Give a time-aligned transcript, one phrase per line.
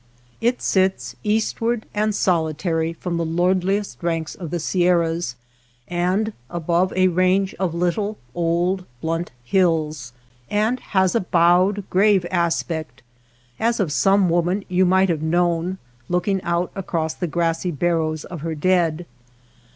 [0.41, 5.35] It sits eastward and solitary from the lordliest ranks of the Sierras,
[5.87, 10.11] and above a range of little, old, blunt hills,
[10.49, 13.03] and has a bowed, grave aspect
[13.59, 15.77] as of some woman you might have known,
[16.09, 19.05] looking out across the grassy barrows of her dead.